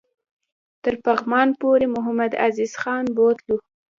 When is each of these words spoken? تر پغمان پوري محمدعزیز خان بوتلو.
تر 0.83 0.95
پغمان 1.05 1.47
پوري 1.59 1.87
محمدعزیز 1.95 2.73
خان 2.81 3.05
بوتلو. 3.15 3.55